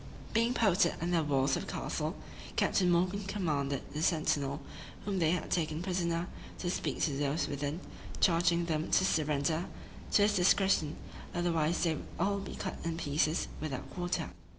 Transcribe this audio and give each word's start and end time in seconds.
Being 0.33 0.55
posted 0.55 0.93
under 0.99 1.17
the 1.17 1.23
walls 1.23 1.55
of 1.55 1.67
the 1.67 1.71
castle, 1.71 2.15
Captain 2.55 2.89
Morgan 2.89 3.23
commanded 3.25 3.83
the 3.93 4.01
sentinel, 4.01 4.59
whom 5.05 5.19
they 5.19 5.29
had 5.29 5.51
taken 5.51 5.83
prisoner, 5.83 6.27
to 6.57 6.71
speak 6.71 7.01
to 7.01 7.15
those 7.15 7.47
within, 7.47 7.79
charging 8.19 8.65
them 8.65 8.89
to 8.89 9.05
surrender 9.05 9.65
to 10.13 10.21
his 10.23 10.33
discretion; 10.35 10.95
otherwise 11.35 11.83
they 11.83 11.91
should 11.91 12.05
all 12.19 12.39
be 12.39 12.55
cut 12.55 12.79
in 12.83 12.97
pieces, 12.97 13.47
without 13.59 13.91
quarter. 13.93 14.31